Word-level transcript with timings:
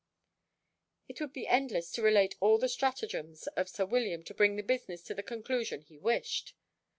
It 1.07 1.21
would 1.21 1.31
be 1.31 1.45
endless 1.47 1.91
to 1.91 2.01
relate 2.01 2.33
all 2.39 2.57
the 2.57 2.67
stratagems 2.67 3.45
of 3.55 3.69
sir 3.69 3.85
William 3.85 4.23
to 4.23 4.33
bring 4.33 4.55
the 4.55 4.63
business 4.63 5.03
to 5.03 5.13
the 5.13 5.21
conclusion 5.21 5.83
he 5.83 5.99
wished. 5.99 6.55